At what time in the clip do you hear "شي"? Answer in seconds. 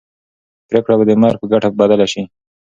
2.11-2.21